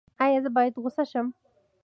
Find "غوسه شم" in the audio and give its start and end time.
0.81-1.27